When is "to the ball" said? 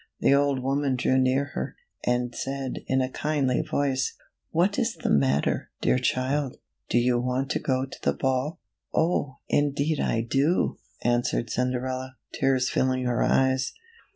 7.85-8.59